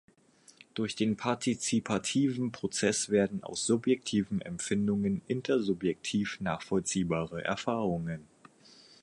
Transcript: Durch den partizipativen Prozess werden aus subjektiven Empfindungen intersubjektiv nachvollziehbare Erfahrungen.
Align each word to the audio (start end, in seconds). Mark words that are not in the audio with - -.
Durch 0.73 0.95
den 0.95 1.15
partizipativen 1.15 2.51
Prozess 2.51 3.09
werden 3.09 3.43
aus 3.43 3.67
subjektiven 3.67 4.41
Empfindungen 4.41 5.21
intersubjektiv 5.27 6.39
nachvollziehbare 6.41 7.43
Erfahrungen. 7.45 8.27